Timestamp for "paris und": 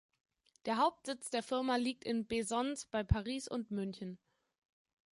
3.03-3.69